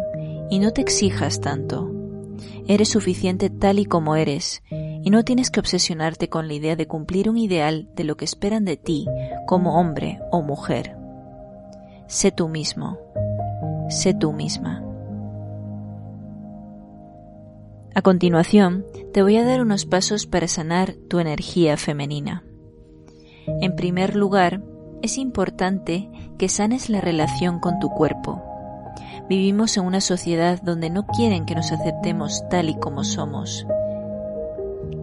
y 0.50 0.60
no 0.60 0.72
te 0.72 0.82
exijas 0.82 1.42
tanto. 1.42 1.95
Eres 2.68 2.90
suficiente 2.90 3.50
tal 3.50 3.80
y 3.80 3.86
como 3.86 4.16
eres 4.16 4.64
y 4.72 5.10
no 5.12 5.24
tienes 5.24 5.52
que 5.52 5.60
obsesionarte 5.60 6.30
con 6.30 6.48
la 6.48 6.56
idea 6.56 6.76
de 6.76 6.88
cumplir 6.88 7.30
un 7.30 7.38
ideal 7.38 7.90
de 7.96 8.04
lo 8.04 8.18
que 8.18 8.26
esperan 8.26 8.66
de 8.66 8.76
ti 8.76 9.06
como 9.46 9.80
hombre 9.80 10.20
o 10.32 10.42
mujer. 10.42 10.98
Sé 12.08 12.32
tú 12.32 12.48
mismo, 12.48 12.98
sé 13.90 14.14
tú 14.14 14.34
misma. 14.34 14.84
A 17.94 18.02
continuación, 18.02 18.86
te 19.14 19.24
voy 19.24 19.38
a 19.38 19.46
dar 19.46 19.62
unos 19.62 19.86
pasos 19.86 20.26
para 20.26 20.48
sanar 20.48 20.96
tu 21.08 21.20
energía 21.20 21.78
femenina. 21.78 22.44
En 23.62 23.76
primer 23.76 24.16
lugar, 24.16 24.62
es 25.02 25.18
importante 25.18 26.10
que 26.38 26.50
sanes 26.50 26.90
la 26.90 27.00
relación 27.00 27.60
con 27.60 27.80
tu 27.80 27.90
cuerpo. 27.90 28.44
Vivimos 29.30 29.78
en 29.78 29.86
una 29.86 30.02
sociedad 30.02 30.62
donde 30.62 30.90
no 30.90 31.06
quieren 31.08 31.46
que 31.46 31.56
nos 31.56 31.72
aceptemos 31.72 32.44
tal 32.50 32.70
y 32.70 32.76
como 32.76 33.04
somos 33.04 33.66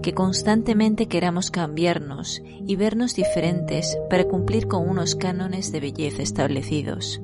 que 0.02 0.12
constantemente 0.12 1.06
queramos 1.06 1.50
cambiarnos 1.50 2.42
y 2.66 2.76
vernos 2.76 3.14
diferentes 3.14 3.96
para 4.10 4.24
cumplir 4.24 4.66
con 4.66 4.86
unos 4.88 5.14
cánones 5.14 5.72
de 5.72 5.80
belleza 5.80 6.22
establecidos. 6.22 7.22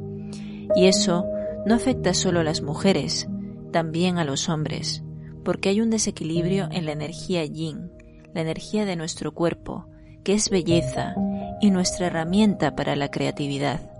Y 0.74 0.86
eso 0.86 1.26
no 1.66 1.74
afecta 1.74 2.14
solo 2.14 2.40
a 2.40 2.44
las 2.44 2.62
mujeres, 2.62 3.28
también 3.72 4.18
a 4.18 4.24
los 4.24 4.48
hombres, 4.48 5.02
porque 5.44 5.68
hay 5.68 5.80
un 5.80 5.90
desequilibrio 5.90 6.68
en 6.70 6.86
la 6.86 6.92
energía 6.92 7.44
yin, 7.44 7.90
la 8.32 8.42
energía 8.42 8.84
de 8.84 8.96
nuestro 8.96 9.34
cuerpo, 9.34 9.86
que 10.22 10.34
es 10.34 10.48
belleza 10.48 11.14
y 11.60 11.70
nuestra 11.70 12.06
herramienta 12.06 12.76
para 12.76 12.94
la 12.96 13.10
creatividad. 13.10 13.97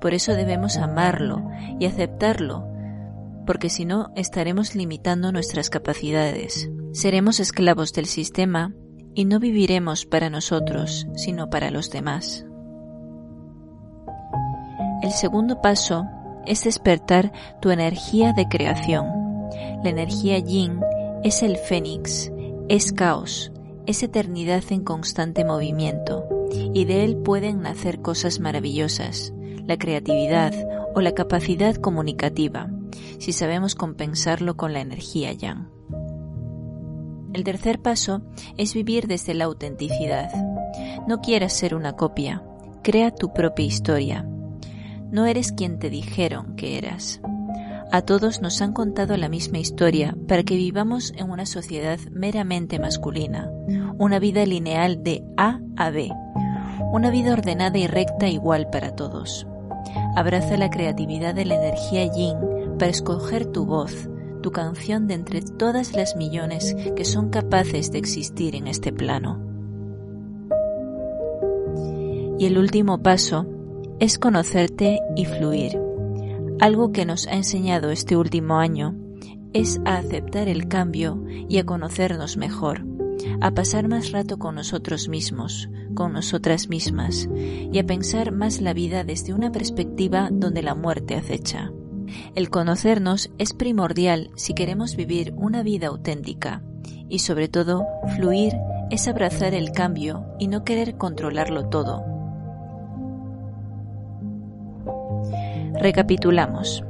Por 0.00 0.14
eso 0.14 0.34
debemos 0.34 0.76
amarlo 0.76 1.48
y 1.78 1.86
aceptarlo, 1.86 2.66
porque 3.46 3.70
si 3.70 3.84
no 3.84 4.12
estaremos 4.16 4.74
limitando 4.74 5.32
nuestras 5.32 5.70
capacidades. 5.70 6.68
Seremos 6.92 7.40
esclavos 7.40 7.92
del 7.92 8.06
sistema 8.06 8.74
y 9.14 9.24
no 9.24 9.40
viviremos 9.40 10.04
para 10.04 10.28
nosotros, 10.30 11.06
sino 11.14 11.48
para 11.48 11.70
los 11.70 11.90
demás. 11.90 12.44
El 15.02 15.12
segundo 15.12 15.60
paso 15.60 16.06
es 16.46 16.64
despertar 16.64 17.32
tu 17.60 17.70
energía 17.70 18.32
de 18.32 18.46
creación. 18.48 19.06
La 19.82 19.90
energía 19.90 20.38
yin 20.38 20.80
es 21.22 21.42
el 21.42 21.56
fénix, 21.56 22.32
es 22.68 22.92
caos, 22.92 23.52
es 23.86 24.02
eternidad 24.02 24.64
en 24.70 24.82
constante 24.82 25.44
movimiento, 25.44 26.26
y 26.74 26.84
de 26.84 27.04
él 27.04 27.16
pueden 27.16 27.62
nacer 27.62 28.00
cosas 28.00 28.40
maravillosas, 28.40 29.32
la 29.66 29.76
creatividad 29.78 30.54
o 30.94 31.00
la 31.00 31.12
capacidad 31.12 31.76
comunicativa, 31.76 32.70
si 33.18 33.32
sabemos 33.32 33.74
compensarlo 33.74 34.56
con 34.56 34.72
la 34.72 34.80
energía 34.80 35.32
yang. 35.32 35.68
El 37.32 37.44
tercer 37.44 37.82
paso 37.82 38.22
es 38.56 38.72
vivir 38.72 39.06
desde 39.06 39.34
la 39.34 39.44
autenticidad. 39.44 40.30
No 41.06 41.20
quieras 41.20 41.52
ser 41.52 41.74
una 41.74 41.92
copia, 41.92 42.42
crea 42.82 43.10
tu 43.10 43.32
propia 43.32 43.66
historia. 43.66 44.26
No 45.10 45.26
eres 45.26 45.52
quien 45.52 45.78
te 45.78 45.90
dijeron 45.90 46.56
que 46.56 46.78
eras. 46.78 47.20
A 47.92 48.02
todos 48.02 48.40
nos 48.40 48.62
han 48.62 48.72
contado 48.72 49.16
la 49.16 49.28
misma 49.28 49.58
historia 49.58 50.16
para 50.26 50.42
que 50.42 50.56
vivamos 50.56 51.12
en 51.16 51.30
una 51.30 51.46
sociedad 51.46 51.98
meramente 52.10 52.78
masculina, 52.78 53.50
una 53.98 54.18
vida 54.18 54.44
lineal 54.44 55.02
de 55.02 55.22
A 55.36 55.60
a 55.76 55.90
B, 55.90 56.10
una 56.92 57.10
vida 57.10 57.32
ordenada 57.32 57.78
y 57.78 57.86
recta 57.86 58.28
igual 58.28 58.68
para 58.70 58.96
todos. 58.96 59.46
Abraza 60.16 60.56
la 60.56 60.70
creatividad 60.70 61.34
de 61.34 61.44
la 61.44 61.56
energía 61.56 62.10
yin 62.12 62.36
para 62.78 62.90
escoger 62.90 63.46
tu 63.46 63.66
voz, 63.66 64.08
tu 64.42 64.52
canción 64.52 65.06
de 65.06 65.14
entre 65.14 65.42
todas 65.42 65.94
las 65.94 66.16
millones 66.16 66.76
que 66.94 67.04
son 67.04 67.30
capaces 67.30 67.90
de 67.90 67.98
existir 67.98 68.54
en 68.54 68.66
este 68.66 68.92
plano. 68.92 69.40
Y 72.38 72.46
el 72.46 72.58
último 72.58 73.02
paso 73.02 73.46
es 73.98 74.18
conocerte 74.18 75.00
y 75.16 75.24
fluir. 75.24 75.80
Algo 76.60 76.92
que 76.92 77.04
nos 77.04 77.26
ha 77.26 77.34
enseñado 77.34 77.90
este 77.90 78.16
último 78.16 78.56
año 78.56 78.94
es 79.52 79.80
a 79.84 79.96
aceptar 79.96 80.48
el 80.48 80.68
cambio 80.68 81.22
y 81.48 81.58
a 81.58 81.64
conocernos 81.64 82.36
mejor, 82.36 82.84
a 83.40 83.52
pasar 83.52 83.88
más 83.88 84.12
rato 84.12 84.38
con 84.38 84.54
nosotros 84.54 85.08
mismos, 85.08 85.68
con 85.96 86.12
nosotras 86.12 86.68
mismas, 86.68 87.28
y 87.34 87.76
a 87.80 87.84
pensar 87.84 88.30
más 88.30 88.60
la 88.60 88.72
vida 88.72 89.02
desde 89.02 89.34
una 89.34 89.50
perspectiva 89.50 90.28
donde 90.30 90.62
la 90.62 90.76
muerte 90.76 91.16
acecha. 91.16 91.72
El 92.36 92.48
conocernos 92.50 93.30
es 93.38 93.52
primordial 93.52 94.30
si 94.36 94.54
queremos 94.54 94.94
vivir 94.94 95.34
una 95.36 95.64
vida 95.64 95.88
auténtica, 95.88 96.62
y 97.08 97.18
sobre 97.18 97.48
todo, 97.48 97.84
fluir 98.14 98.52
es 98.90 99.08
abrazar 99.08 99.54
el 99.54 99.72
cambio 99.72 100.24
y 100.38 100.46
no 100.46 100.62
querer 100.62 100.96
controlarlo 100.96 101.68
todo 101.68 102.16
Recapitulamos. 105.80 106.82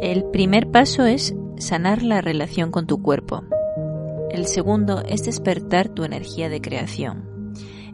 El 0.00 0.24
primer 0.24 0.70
paso 0.70 1.04
es 1.04 1.34
sanar 1.58 2.02
la 2.02 2.22
relación 2.22 2.70
con 2.70 2.86
tu 2.86 3.02
cuerpo. 3.02 3.44
El 4.30 4.46
segundo 4.46 5.02
es 5.06 5.24
despertar 5.24 5.88
tu 5.90 6.04
energía 6.04 6.48
de 6.48 6.62
creación. 6.62 7.29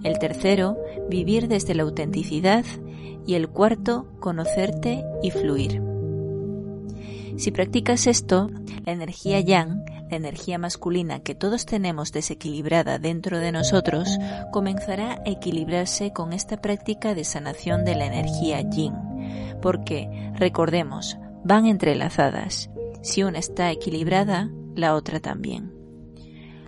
El 0.07 0.21
tercero, 0.21 0.79
vivir 1.11 1.49
desde 1.49 1.75
la 1.75 1.83
autenticidad. 1.83 2.65
Y 3.27 3.35
el 3.35 3.49
cuarto, 3.49 4.07
conocerte 4.21 5.05
y 5.21 5.33
fluir. 5.33 5.83
Si 7.37 7.51
practicas 7.51 8.07
esto, 8.07 8.49
la 8.85 8.93
energía 8.93 9.41
yang, 9.41 9.85
la 10.09 10.17
energía 10.17 10.59
masculina 10.59 11.19
que 11.19 11.35
todos 11.35 11.67
tenemos 11.67 12.13
desequilibrada 12.13 13.01
dentro 13.01 13.41
de 13.41 13.51
nosotros, 13.51 14.17
comenzará 14.53 15.15
a 15.15 15.23
equilibrarse 15.29 16.13
con 16.13 16.33
esta 16.33 16.61
práctica 16.61 17.17
de 17.17 17.25
sanación 17.25 17.85
de 17.85 17.97
la 17.97 18.07
energía 18.07 18.61
yin 18.61 18.95
porque, 19.61 20.09
recordemos, 20.35 21.19
van 21.43 21.67
entrelazadas. 21.67 22.71
Si 23.03 23.25
una 23.25 23.41
está 23.41 23.71
equilibrada, 23.73 24.49
la 24.77 24.95
otra 24.95 25.19
también. 25.19 25.76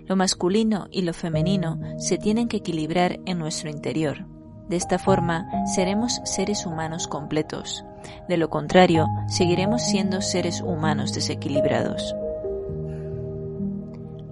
Lo 0.09 0.16
masculino 0.16 0.88
y 0.90 1.03
lo 1.03 1.12
femenino 1.12 1.79
se 1.99 2.16
tienen 2.16 2.49
que 2.49 2.57
equilibrar 2.57 3.21
en 3.27 3.38
nuestro 3.38 3.68
interior. 3.68 4.25
De 4.66 4.77
esta 4.77 4.99
forma 4.99 5.47
seremos 5.75 6.21
seres 6.25 6.64
humanos 6.64 7.09
completos. 7.09 7.85
De 8.27 8.38
lo 8.38 8.49
contrario, 8.49 9.07
seguiremos 9.29 9.83
siendo 9.83 10.23
seres 10.23 10.62
humanos 10.62 11.12
desequilibrados. 11.12 12.14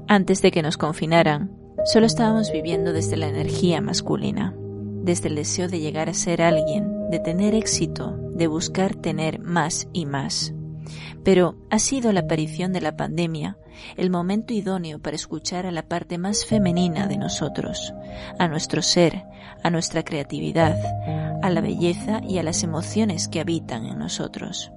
Antes 0.09 0.41
de 0.41 0.51
que 0.51 0.63
nos 0.63 0.79
confinaran, 0.79 1.51
solo 1.85 2.07
estábamos 2.07 2.51
viviendo 2.51 2.95
desde 2.95 3.17
la 3.19 3.29
energía 3.29 3.83
masculina, 3.83 4.55
desde 5.03 5.29
el 5.29 5.35
deseo 5.35 5.69
de 5.69 5.81
llegar 5.81 6.09
a 6.09 6.15
ser 6.15 6.41
alguien, 6.41 7.11
de 7.11 7.19
tener 7.19 7.55
éxito, 7.55 8.17
de 8.33 8.47
buscar 8.47 8.95
tener 8.95 9.41
más 9.41 9.89
y 9.93 10.07
más. 10.07 10.55
Pero 11.25 11.57
ha 11.71 11.79
sido 11.79 12.13
la 12.13 12.21
aparición 12.21 12.73
de 12.73 12.81
la 12.81 12.97
pandemia 12.97 13.59
el 13.97 14.11
momento 14.11 14.55
idóneo 14.55 14.99
para 14.99 15.17
escuchar 15.17 15.67
a 15.67 15.71
la 15.71 15.83
parte 15.83 16.19
más 16.19 16.45
femenina 16.47 17.07
de 17.07 17.19
nosotros, 17.19 17.93
a 18.39 18.49
nuestro 18.49 18.83
ser, 18.83 19.25
a 19.63 19.71
nuestra 19.71 20.03
creatividad, 20.03 20.77
a 21.43 21.51
la 21.51 21.61
belleza 21.61 22.21
y 22.27 22.39
a 22.39 22.43
las 22.43 22.63
emociones 22.63 23.29
que 23.29 23.41
habitan 23.41 23.87
en 23.87 23.99
nosotros. 23.99 24.73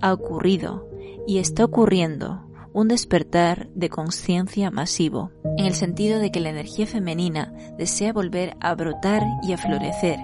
Ha 0.00 0.12
ocurrido 0.12 0.88
y 1.26 1.38
está 1.38 1.64
ocurriendo 1.64 2.44
un 2.72 2.88
despertar 2.88 3.68
de 3.74 3.88
conciencia 3.88 4.70
masivo, 4.70 5.32
en 5.56 5.66
el 5.66 5.74
sentido 5.74 6.20
de 6.20 6.30
que 6.30 6.40
la 6.40 6.50
energía 6.50 6.86
femenina 6.86 7.52
desea 7.76 8.12
volver 8.12 8.56
a 8.60 8.74
brotar 8.74 9.22
y 9.42 9.52
a 9.52 9.58
florecer, 9.58 10.18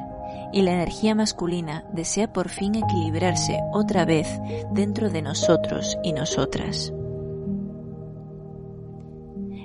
y 0.54 0.62
la 0.62 0.70
energía 0.70 1.16
masculina 1.16 1.84
desea 1.92 2.32
por 2.32 2.48
fin 2.48 2.76
equilibrarse 2.76 3.58
otra 3.72 4.04
vez 4.04 4.28
dentro 4.70 5.10
de 5.10 5.20
nosotros 5.20 5.98
y 6.04 6.12
nosotras. 6.12 6.92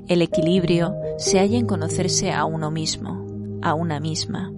El 0.08 0.24
equilibrio 0.24 0.96
se 1.20 1.38
halla 1.38 1.60
en 1.60 1.68
conocerse 1.68 2.32
a 2.32 2.44
uno 2.46 2.72
mismo, 2.72 3.24
a 3.62 3.76
una 3.76 4.00
misma, 4.00 4.52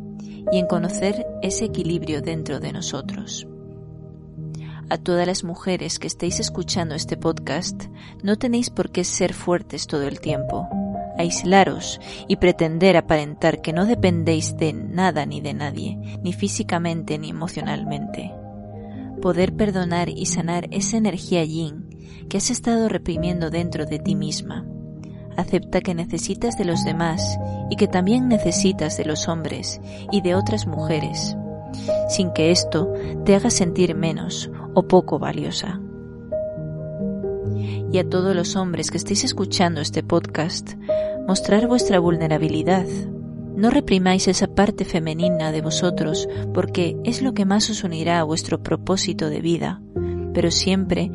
y 0.54 0.58
en 0.58 0.68
conocer 0.68 1.28
ese 1.42 1.66
equilibrio 1.66 2.22
dentro 2.22 2.62
de 2.62 2.72
nosotros. 2.72 3.46
A 4.90 4.98
todas 4.98 5.28
las 5.28 5.44
mujeres 5.44 6.00
que 6.00 6.08
estéis 6.08 6.40
escuchando 6.40 6.96
este 6.96 7.18
podcast, 7.18 7.84
no 8.24 8.38
tenéis 8.38 8.70
por 8.70 8.92
qué 8.92 9.04
ser 9.04 9.34
fuertes 9.34 9.86
todo 9.86 10.04
el 10.04 10.22
tiempo 10.22 10.70
aislaros 11.18 12.00
y 12.28 12.38
pretender 12.38 12.98
aparentar 12.98 13.62
que 13.62 13.74
no 13.74 13.86
dependéis 13.86 14.58
de 14.58 14.74
nada 14.74 15.26
ni 15.26 15.42
de 15.42 15.54
nadie, 15.54 15.98
ni 16.22 16.34
físicamente 16.34 17.18
ni 17.18 17.30
emocionalmente. 17.30 18.34
Poder 19.22 19.56
perdonar 19.56 20.10
y 20.10 20.26
sanar 20.26 20.68
esa 20.72 20.98
energía 20.98 21.44
yin 21.44 21.90
que 22.30 22.38
has 22.38 22.50
estado 22.50 22.90
reprimiendo 22.90 23.50
dentro 23.50 23.86
de 23.86 24.00
ti 24.00 24.16
misma. 24.16 24.66
Acepta 25.38 25.82
que 25.82 25.94
necesitas 25.94 26.58
de 26.58 26.66
los 26.66 26.84
demás 26.84 27.38
y 27.70 27.76
que 27.76 27.88
también 27.88 28.28
necesitas 28.28 28.98
de 28.98 29.06
los 29.06 29.28
hombres 29.28 29.80
y 30.12 30.22
de 30.22 30.36
otras 30.36 30.68
mujeres, 30.68 31.38
sin 32.10 32.32
que 32.34 32.52
esto 32.52 32.92
te 33.26 33.36
haga 33.36 33.50
sentir 33.50 33.96
menos 33.96 34.52
o 34.74 34.88
poco 34.88 35.20
valiosa 35.20 35.80
y 37.92 37.98
a 37.98 38.10
todos 38.10 38.36
los 38.36 38.56
hombres 38.56 38.92
que 38.92 38.98
estéis 38.98 39.24
escuchando 39.24 39.82
este 39.82 40.04
podcast, 40.04 40.74
mostrar 41.28 41.68
vuestra 41.68 42.00
vulnerabilidad. 42.00 42.86
No 43.56 43.70
reprimáis 43.70 44.28
esa 44.28 44.48
parte 44.48 44.86
femenina 44.86 45.52
de 45.52 45.62
vosotros 45.62 46.28
porque 46.54 46.98
es 47.04 47.22
lo 47.22 47.34
que 47.34 47.46
más 47.46 47.70
os 47.70 47.84
unirá 47.84 48.20
a 48.20 48.24
vuestro 48.24 48.64
propósito 48.64 49.30
de 49.30 49.42
vida, 49.42 49.82
pero 50.34 50.52
siempre 50.52 51.12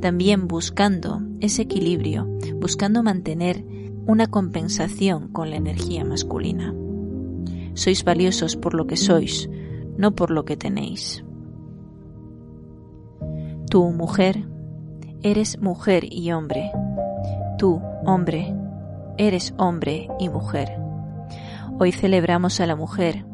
también 0.00 0.48
buscando 0.48 1.22
ese 1.40 1.62
equilibrio, 1.62 2.26
buscando 2.56 3.02
mantener 3.02 3.64
una 4.06 4.26
compensación 4.26 5.28
con 5.28 5.50
la 5.50 5.56
energía 5.56 6.04
masculina. 6.04 6.74
Sois 7.74 8.04
valiosos 8.04 8.56
por 8.56 8.74
lo 8.74 8.86
que 8.86 8.96
sois, 8.96 9.48
no 9.96 10.14
por 10.14 10.30
lo 10.30 10.44
que 10.44 10.56
tenéis. 10.56 11.24
Tú, 13.70 13.90
mujer, 13.90 14.46
eres 15.24 15.58
mujer 15.58 16.04
y 16.12 16.32
hombre. 16.32 16.70
Tú, 17.56 17.80
hombre, 18.04 18.54
eres 19.16 19.54
hombre 19.56 20.06
y 20.18 20.28
mujer. 20.28 20.76
Hoy 21.80 21.92
celebramos 21.92 22.60
a 22.60 22.66
la 22.66 22.76
mujer, 22.76 23.24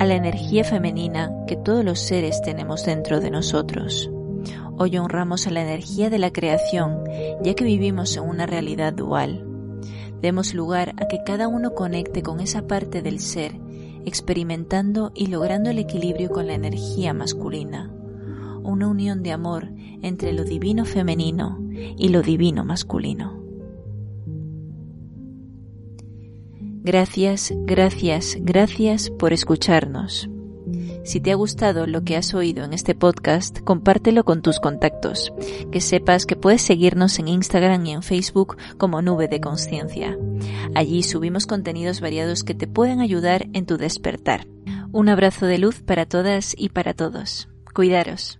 a 0.00 0.04
la 0.04 0.16
energía 0.16 0.64
femenina 0.64 1.30
que 1.46 1.54
todos 1.54 1.84
los 1.84 2.00
seres 2.00 2.42
tenemos 2.42 2.84
dentro 2.84 3.20
de 3.20 3.30
nosotros. 3.30 4.10
Hoy 4.78 4.98
honramos 4.98 5.46
a 5.46 5.50
la 5.50 5.62
energía 5.62 6.10
de 6.10 6.18
la 6.18 6.32
creación, 6.32 7.04
ya 7.44 7.54
que 7.54 7.64
vivimos 7.64 8.16
en 8.16 8.24
una 8.24 8.46
realidad 8.46 8.92
dual. 8.92 9.46
Demos 10.20 10.54
lugar 10.54 10.94
a 10.96 11.06
que 11.06 11.22
cada 11.24 11.46
uno 11.46 11.72
conecte 11.72 12.20
con 12.20 12.40
esa 12.40 12.66
parte 12.66 13.00
del 13.00 13.20
ser, 13.20 13.52
experimentando 14.04 15.12
y 15.14 15.28
logrando 15.28 15.70
el 15.70 15.78
equilibrio 15.78 16.30
con 16.30 16.48
la 16.48 16.54
energía 16.54 17.14
masculina. 17.14 17.92
Una 18.62 18.88
unión 18.88 19.22
de 19.22 19.32
amor 19.32 19.70
entre 20.02 20.32
lo 20.32 20.44
divino 20.44 20.84
femenino 20.84 21.58
y 21.96 22.08
lo 22.08 22.22
divino 22.22 22.64
masculino. 22.64 23.38
Gracias, 26.82 27.52
gracias, 27.66 28.38
gracias 28.40 29.10
por 29.10 29.32
escucharnos. 29.32 30.30
Si 31.04 31.20
te 31.20 31.32
ha 31.32 31.34
gustado 31.34 31.86
lo 31.86 32.04
que 32.04 32.16
has 32.16 32.34
oído 32.34 32.64
en 32.64 32.72
este 32.72 32.94
podcast, 32.94 33.60
compártelo 33.60 34.24
con 34.24 34.42
tus 34.42 34.60
contactos. 34.60 35.32
Que 35.72 35.80
sepas 35.80 36.26
que 36.26 36.36
puedes 36.36 36.62
seguirnos 36.62 37.18
en 37.18 37.28
Instagram 37.28 37.86
y 37.86 37.92
en 37.92 38.02
Facebook 38.02 38.56
como 38.76 39.00
Nube 39.00 39.28
de 39.28 39.40
Conciencia. 39.40 40.18
Allí 40.74 41.02
subimos 41.02 41.46
contenidos 41.46 42.00
variados 42.00 42.44
que 42.44 42.54
te 42.54 42.66
pueden 42.66 43.00
ayudar 43.00 43.48
en 43.54 43.64
tu 43.64 43.78
despertar. 43.78 44.46
Un 44.92 45.08
abrazo 45.08 45.46
de 45.46 45.58
luz 45.58 45.82
para 45.82 46.06
todas 46.06 46.54
y 46.56 46.70
para 46.70 46.94
todos. 46.94 47.48
Cuidaros. 47.74 48.38